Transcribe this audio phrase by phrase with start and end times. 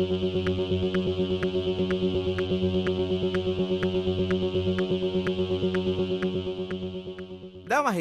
[0.00, 0.97] Damas y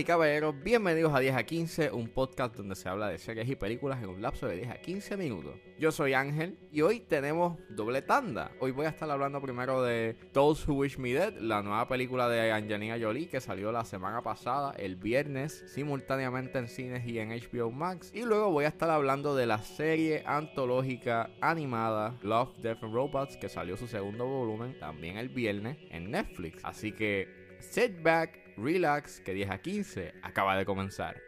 [0.08, 4.02] caballeros, bienvenidos a 10 a 15, un podcast donde se habla de series y películas
[4.02, 5.56] en un lapso de 10 a 15 minutos.
[5.78, 8.52] Yo soy Ángel y hoy tenemos doble tanda.
[8.62, 12.30] Hoy voy a estar hablando primero de Those Who Wish Me Dead, la nueva película
[12.30, 17.32] de Angelina Jolie que salió la semana pasada, el viernes, simultáneamente en cines y en
[17.32, 18.14] HBO Max.
[18.16, 23.36] Y luego voy a estar hablando de la serie antológica animada Love, Death and Robots
[23.36, 26.64] que salió su segundo volumen también el viernes en Netflix.
[26.64, 27.28] Así que
[27.60, 31.22] sit back Relax, que 10 a 15 acaba de comenzar.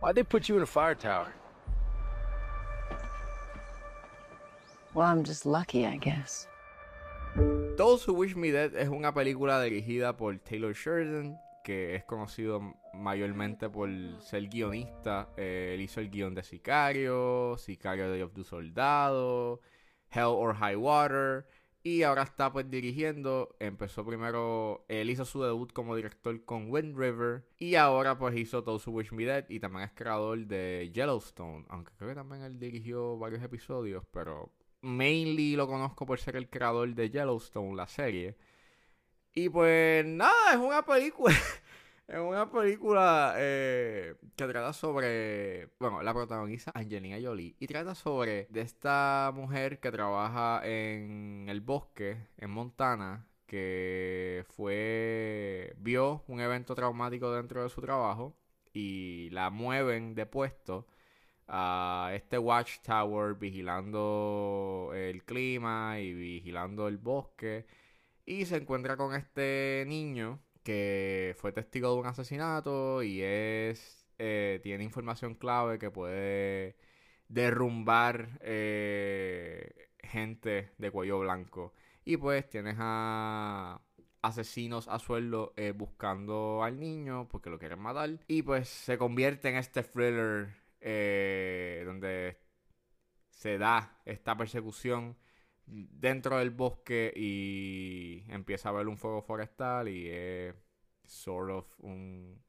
[0.00, 1.34] Why'd they put you in a fire tower?
[4.94, 6.46] Well, I'm just lucky, I guess.
[7.76, 11.38] Those Who Wish Me Dead es una película dirigida por Taylor Sheridan,
[11.68, 12.62] que es conocido
[12.94, 13.90] mayormente por
[14.22, 15.28] ser guionista.
[15.36, 19.60] Eh, él hizo el guion de Sicario, Sicario de of Soldado,
[20.10, 21.46] Hell or High Water.
[21.82, 23.54] Y ahora está pues dirigiendo.
[23.60, 27.44] Empezó primero, él hizo su debut como director con Wind River.
[27.58, 29.44] Y ahora pues hizo Those Who Wish Me Dead.
[29.50, 31.66] Y también es creador de Yellowstone.
[31.68, 34.06] Aunque creo que también él dirigió varios episodios.
[34.10, 38.38] Pero mainly lo conozco por ser el creador de Yellowstone, la serie.
[39.34, 41.34] Y pues nada, es una película.
[42.08, 45.68] es una película eh, que trata sobre.
[45.78, 47.54] Bueno, la protagoniza Angelina Jolie.
[47.58, 53.26] Y trata sobre de esta mujer que trabaja en el bosque, en Montana.
[53.46, 55.74] Que fue.
[55.78, 58.36] vio un evento traumático dentro de su trabajo.
[58.72, 60.86] Y la mueven de puesto
[61.48, 67.66] a este watchtower vigilando el clima y vigilando el bosque.
[68.28, 74.60] Y se encuentra con este niño que fue testigo de un asesinato y es eh,
[74.62, 76.76] tiene información clave que puede
[77.28, 81.72] derrumbar eh, gente de cuello blanco.
[82.04, 83.80] Y pues tienes a
[84.20, 88.10] asesinos a sueldo eh, buscando al niño porque lo quieren matar.
[88.26, 90.54] Y pues se convierte en este thriller
[91.86, 92.36] donde
[93.30, 95.16] se da esta persecución
[95.70, 100.54] dentro del bosque y empieza a ver un fuego forestal y es
[101.04, 102.42] sort of un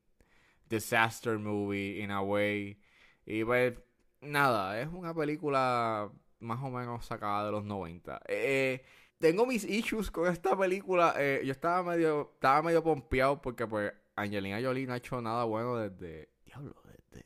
[0.70, 2.80] disaster movie in a way.
[3.26, 3.78] Y pues
[4.22, 8.22] nada, es una película más o menos sacada de los 90.
[8.28, 8.84] Eh,
[9.20, 11.16] tengo mis issues con esta película.
[11.18, 15.44] Eh, yo estaba medio, estaba medio pompeado porque pues Angelina Jolie no ha hecho nada
[15.44, 16.30] bueno desde...
[16.46, 17.26] Diablo, desde...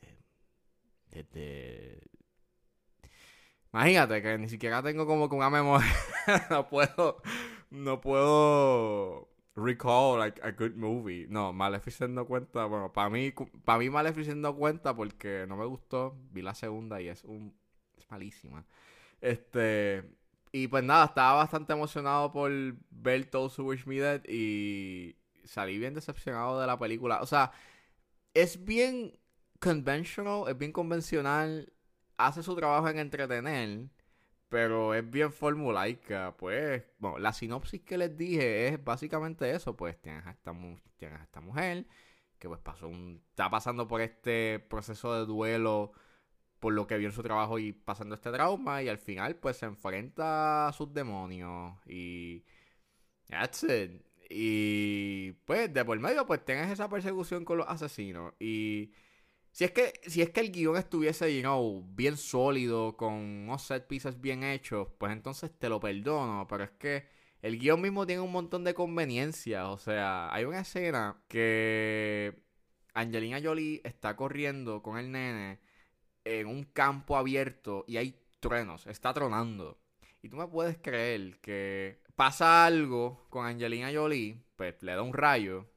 [1.10, 2.13] Desde
[3.74, 5.92] Imagínate que ni siquiera tengo como que una memoria.
[6.50, 7.20] no puedo.
[7.70, 11.26] No puedo recall like a good movie.
[11.28, 12.66] No, Maleficent no cuenta.
[12.66, 13.32] Bueno, para mí,
[13.64, 16.16] para mí Maleficent no cuenta porque no me gustó.
[16.30, 17.52] Vi la segunda y es un.
[17.98, 18.64] es malísima.
[19.20, 20.04] Este.
[20.52, 22.52] Y pues nada, estaba bastante emocionado por
[22.90, 27.22] ver Who Wish Me Dead y salí bien decepcionado de la película.
[27.22, 27.50] O sea,
[28.34, 29.18] es bien
[29.58, 31.73] conventional, es bien convencional
[32.16, 33.88] hace su trabajo en entretener,
[34.48, 36.36] pero es bien formulaica.
[36.36, 39.76] Pues, bueno, la sinopsis que les dije es básicamente eso.
[39.76, 40.52] Pues tienes a esta,
[40.96, 41.86] tienes esta mujer
[42.38, 45.92] que pues pasó un, está pasando por este proceso de duelo
[46.64, 49.58] por lo que vio en su trabajo y pasando este trauma y al final pues
[49.58, 52.44] se enfrenta a sus demonios y
[53.28, 54.02] that's it.
[54.30, 58.92] Y pues de por medio pues tienes esa persecución con los asesinos y
[59.54, 63.62] si es que, si es que el guion estuviese, you know, bien sólido, con unos
[63.62, 66.44] set pieces bien hechos, pues entonces te lo perdono.
[66.48, 67.06] Pero es que
[67.40, 69.64] el guion mismo tiene un montón de conveniencias.
[69.68, 72.34] O sea, hay una escena que
[72.94, 75.60] Angelina Jolie está corriendo con el nene
[76.24, 79.78] en un campo abierto y hay truenos, está tronando.
[80.20, 85.12] Y tú me puedes creer que pasa algo con Angelina Jolie, pues le da un
[85.14, 85.70] rayo.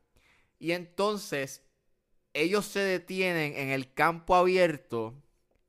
[0.57, 1.66] Y entonces
[2.37, 5.15] ellos se detienen en el campo abierto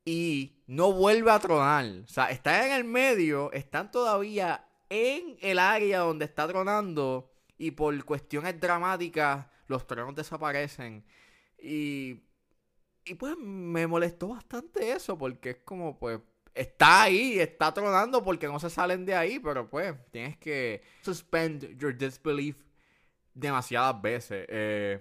[0.05, 1.85] y no vuelve a tronar.
[2.05, 7.71] O sea, están en el medio, están todavía en el área donde está tronando y
[7.71, 11.05] por cuestiones dramáticas los tronos desaparecen.
[11.59, 12.21] Y,
[13.05, 16.21] y pues me molestó bastante eso porque es como pues
[16.55, 21.79] está ahí, está tronando porque no se salen de ahí, pero pues tienes que suspend
[21.79, 22.57] your disbelief
[23.33, 24.47] demasiadas veces.
[24.49, 25.01] Eh,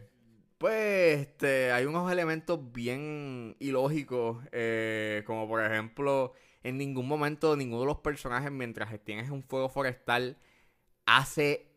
[0.57, 6.33] pues este, hay unos elementos bien ilógicos, eh, como por ejemplo,
[6.63, 10.37] en ningún momento ninguno de los personajes mientras tienes un fuego forestal
[11.05, 11.67] hace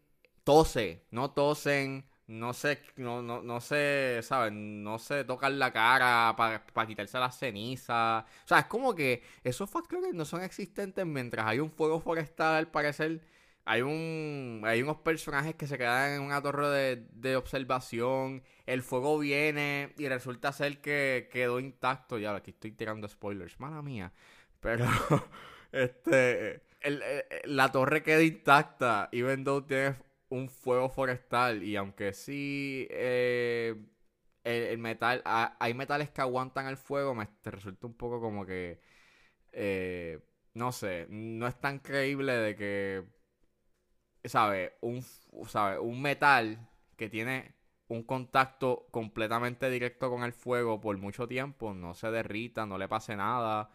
[0.44, 4.52] tose, no tosen, no sé, no, no, no sé, ¿sabes?
[4.52, 8.24] No sé tocar la cara para quitarse las cenizas.
[8.44, 12.56] O sea, es como que esos factores no son existentes mientras hay un fuego forestal,
[12.56, 13.20] al parecer.
[13.64, 18.42] Hay un hay unos personajes que se quedan en una torre de, de observación.
[18.66, 22.18] El fuego viene y resulta ser que quedó intacto.
[22.18, 24.12] Ya, aquí estoy tirando spoilers, mala mía.
[24.60, 24.86] Pero,
[25.72, 27.02] este, el,
[27.44, 29.96] la torre queda intacta, even though tiene
[30.30, 31.62] un fuego forestal.
[31.62, 33.76] Y aunque sí eh,
[34.44, 38.80] el, metal, hay metales que aguantan el fuego, me resulta un poco como que,
[39.52, 40.20] eh,
[40.54, 43.04] no sé, no es tan creíble de que,
[44.24, 44.76] ¿sabe?
[44.80, 45.02] Un,
[45.46, 45.78] ¿sabe?
[45.78, 47.54] Un metal que tiene
[47.88, 52.88] un contacto completamente directo con el fuego por mucho tiempo, no se derrita, no le
[52.88, 53.70] pase nada.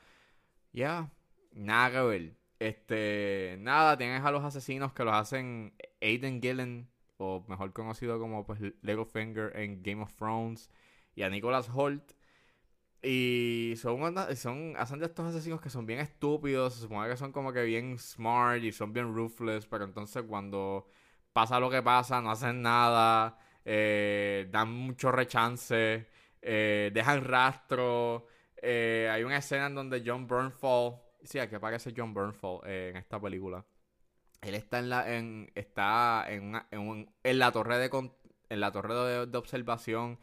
[0.73, 1.11] Ya,
[1.51, 2.37] nada que ver.
[2.59, 8.45] Este, nada, tienes a los asesinos que los hacen Aiden Gillen, o mejor conocido como
[8.45, 8.59] pues
[9.11, 10.69] Finger en Game of Thrones,
[11.15, 12.13] y a Nicholas Holt.
[13.05, 17.31] Y son, son, hacen de estos asesinos que son bien estúpidos, se supone que son
[17.31, 20.87] como que bien smart y son bien ruthless, pero entonces cuando
[21.31, 26.07] pasa lo que pasa, no hacen nada, eh, dan mucho rechance,
[26.41, 28.25] eh, dejan rastro.
[28.57, 33.19] Eh, hay una escena en donde John Burnfall Sí, aquí aparece John Burnfall en esta
[33.19, 33.65] película.
[34.41, 38.11] Él está en la, en, está en, en, la torre de
[38.49, 40.19] en la torre de, observación.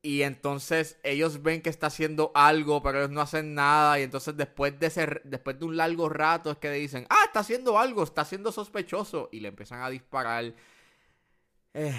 [0.00, 3.98] Y entonces ellos ven que está haciendo algo, pero ellos no hacen nada.
[3.98, 7.40] Y entonces después de ser, después de un largo rato es que dicen, ah, está
[7.40, 9.28] haciendo algo, está siendo sospechoso.
[9.32, 10.54] Y le empiezan a disparar.
[11.74, 11.94] Eh,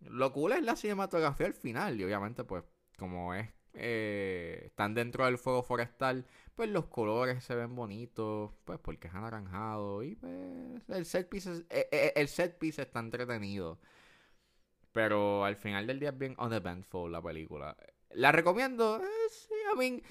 [0.00, 2.00] lo cool es la cinematografía al final.
[2.00, 2.64] Y obviamente, pues,
[2.98, 8.78] como es, eh, están dentro del fuego forestal pues los colores se ven bonitos, pues
[8.78, 13.78] porque es anaranjado y pues el set piece, eh, eh, el set piece está entretenido.
[14.94, 17.76] Pero al final del día es bien uneventful la película.
[18.10, 20.02] La recomiendo, eh, sí, I mean,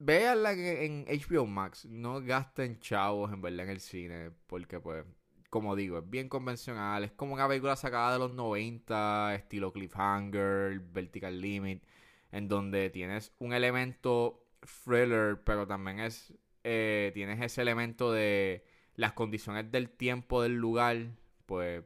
[0.00, 5.04] véanla en HBO Max, no gasten chavos en verla en el cine, porque pues,
[5.48, 10.80] como digo, es bien convencional, es como una película sacada de los 90, estilo Cliffhanger,
[10.80, 11.84] Vertical Limit,
[12.32, 14.44] en donde tienes un elemento
[14.84, 16.34] thriller, pero también es
[16.64, 18.64] eh, tienes ese elemento de
[18.96, 21.12] las condiciones del tiempo del lugar,
[21.46, 21.84] pues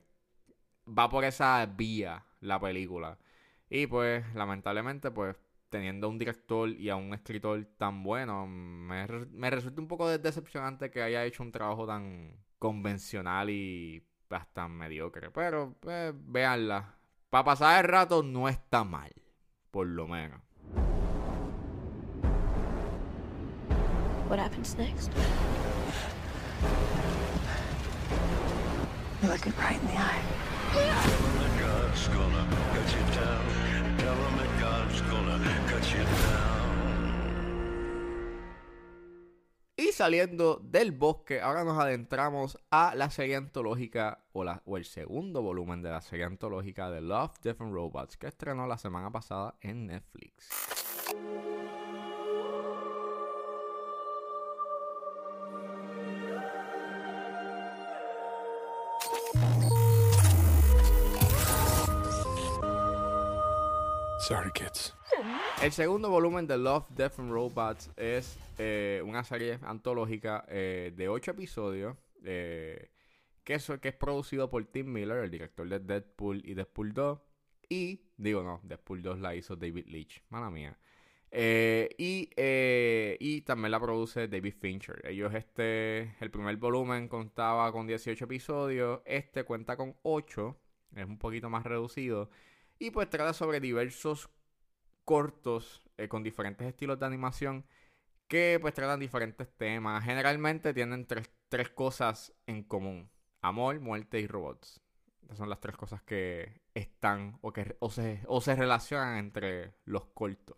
[0.86, 3.19] va por esa vía la película.
[3.69, 5.36] Y pues lamentablemente pues
[5.69, 10.08] teniendo a un director y a un escritor tan bueno, me, me resulta un poco
[10.08, 15.31] decepcionante que haya hecho un trabajo tan convencional y bastante mediocre.
[15.31, 16.94] Pero pues, véanla.
[17.28, 19.12] Para pasar el rato no está mal,
[19.72, 20.40] por lo menos.
[24.28, 25.10] What happens next?
[29.20, 30.54] You look it right in the eye.
[39.76, 45.43] Y saliendo del bosque, ahora nos adentramos a la serie antológica o, o el segundo
[45.43, 49.87] volumen de la serie antológica de Love, Different Robots que estrenó la semana pasada en
[49.87, 50.83] Netflix.
[65.60, 71.10] El segundo volumen de Love, Death and Robots es eh, una serie antológica eh, de
[71.10, 71.94] 8 episodios
[72.25, 72.89] eh,
[73.44, 77.20] que, es, que es producido por Tim Miller, el director de Deadpool y Deadpool 2.
[77.69, 80.79] Y, digo no, Deadpool 2 la hizo David Leitch, mala mía.
[81.31, 85.03] y, y también la produce David Fincher.
[85.06, 90.56] Ellos, este, el primer volumen contaba con 18 episodios, este cuenta con 8,
[90.96, 92.31] es un poquito más reducido.
[92.78, 94.28] Y pues trata sobre diversos
[95.04, 97.64] cortos eh, con diferentes estilos de animación
[98.28, 100.04] que pues tratan diferentes temas.
[100.04, 103.10] Generalmente tienen tres, tres cosas en común.
[103.43, 104.81] Amor, muerte y robots.
[105.22, 109.74] Estas son las tres cosas que están o, que, o, se, o se relacionan entre
[109.84, 110.56] los cortos.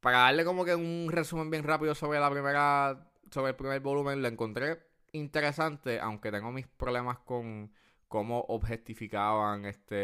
[0.00, 3.10] Para darle como que un resumen bien rápido sobre la primera.
[3.30, 4.80] sobre el primer volumen, lo encontré
[5.12, 7.72] interesante, aunque tengo mis problemas con
[8.10, 9.94] cómo objetificaban este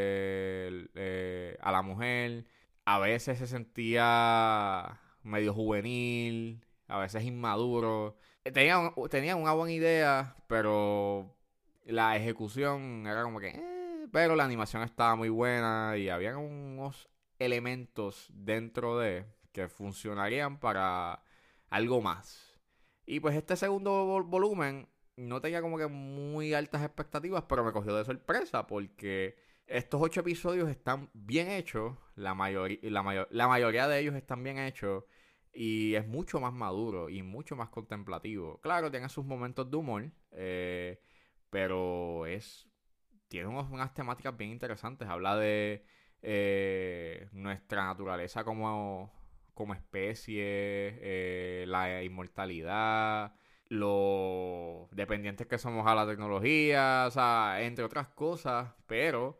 [0.94, 2.46] eh, a la mujer.
[2.84, 8.16] A veces se sentía medio juvenil, a veces inmaduro.
[8.44, 11.34] Tenía, tenía una buena idea, pero
[11.84, 13.48] la ejecución era como que...
[13.48, 17.08] Eh, pero la animación estaba muy buena y había unos
[17.40, 21.24] elementos dentro de que funcionarían para
[21.70, 22.56] algo más.
[23.04, 27.94] Y pues este segundo volumen no tenía como que muy altas expectativas, pero me cogió
[27.96, 33.88] de sorpresa porque Estos ocho episodios están bien hechos, la, mayoría la, mayor la mayoría
[33.88, 35.04] de ellos están bien hechos
[35.52, 38.60] y es mucho más maduro y mucho más contemplativo.
[38.60, 41.00] Claro, tiene sus momentos de humor, eh,
[41.50, 42.68] pero es
[43.28, 45.08] tiene unas temáticas bien interesantes.
[45.08, 45.84] Habla de
[46.22, 49.12] eh, nuestra naturaleza como,
[49.54, 53.34] como especie, eh, la inmortalidad,
[53.68, 54.55] lo
[54.96, 59.38] dependientes que somos a la tecnología, o sea, entre otras cosas, pero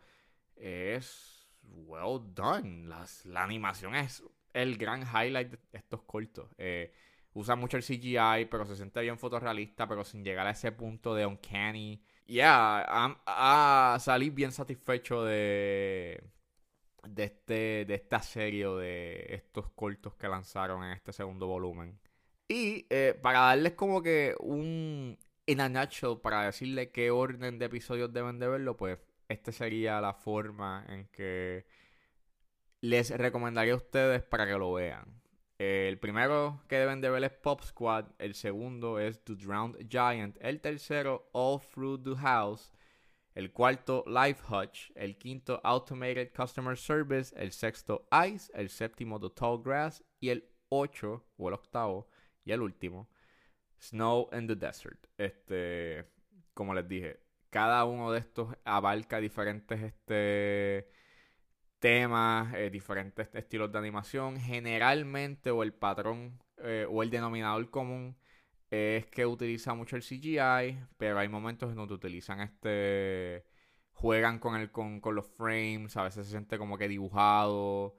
[0.54, 2.86] es well done.
[3.25, 4.22] la animación es
[4.52, 6.48] el gran highlight de estos cortos.
[6.58, 6.92] Eh,
[7.34, 11.14] usa mucho el CGI, pero se siente bien fotorrealista, pero sin llegar a ese punto
[11.14, 12.02] de uncanny.
[12.26, 16.22] Yeah, salí bien satisfecho de,
[17.06, 21.98] de, este, de esta serie de estos cortos que lanzaron en este segundo volumen.
[22.48, 27.66] Y eh, para darles como que un in a nutshell, para decirle qué orden de
[27.66, 28.98] episodios deben de verlo, pues
[29.28, 31.66] esta sería la forma en que
[32.80, 35.22] les recomendaría a ustedes para que lo vean.
[35.58, 40.36] El primero que deben de ver es Pop Squad, el segundo es The Drowned Giant,
[40.40, 42.72] el tercero All Through the House,
[43.34, 49.30] el cuarto Life Hutch, el quinto Automated Customer Service, el sexto Ice, el séptimo The
[49.30, 52.08] Tall Grass y el ocho, o el octavo,
[52.44, 53.08] y el último,
[53.78, 55.06] Snow in the Desert.
[55.18, 56.06] Este,
[56.54, 60.88] como les dije, cada uno de estos abarca diferentes este,
[61.78, 64.38] temas, eh, diferentes estilos de animación.
[64.40, 68.16] Generalmente, o el patrón, eh, o el denominador común
[68.71, 73.45] es que utiliza mucho el CGI, pero hay momentos en donde utilizan este.
[73.92, 77.97] juegan con, el, con, con los frames, a veces se siente como que dibujado.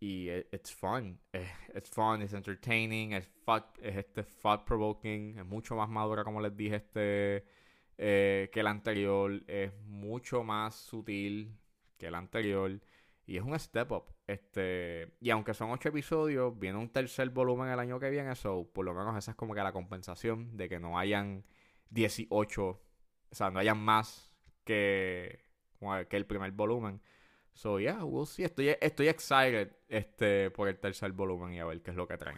[0.00, 1.18] Y e, it's fun.
[1.32, 3.28] Eh, it's fun, it's entertaining, es,
[3.82, 7.44] es este thought provoking, es mucho más madura, como les dije, este
[7.96, 9.42] que el anterior.
[9.46, 11.56] Es mucho más sutil
[11.98, 12.80] que el anterior.
[13.26, 14.14] Y es un step up.
[14.26, 18.68] Este, y aunque son ocho episodios, viene un tercer volumen el año que viene, eso
[18.72, 21.44] por lo menos esa es como que la compensación de que no hayan
[21.90, 22.80] 18, o
[23.30, 24.32] sea, no hayan más
[24.64, 25.40] que,
[26.08, 27.00] que el primer volumen.
[27.56, 28.44] So yeah, we'll see.
[28.44, 32.18] Estoy, estoy excited este, por el tercer volumen y a ver qué es lo que
[32.18, 32.36] traen.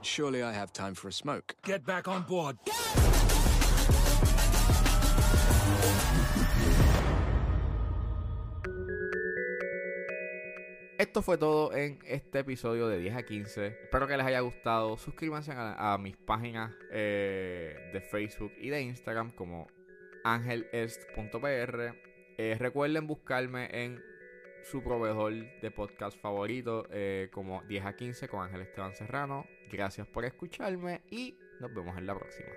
[0.00, 1.54] Surely I have time for a smoke.
[1.62, 2.56] Get back on board.
[11.16, 13.68] Esto fue todo en este episodio de 10 a 15.
[13.84, 14.98] Espero que les haya gustado.
[14.98, 19.66] Suscríbanse a, mis páginas eh, de Facebook y de Instagram como
[20.24, 21.94] angelest.pr.
[22.36, 23.98] Eh, recuerden buscarme en
[24.62, 25.32] su proveedor
[25.62, 29.46] de podcast favorito eh, como 10 a 15 con Ángel Esteban Serrano.
[29.72, 32.50] Gracias por escucharme y nos vemos en la próxima.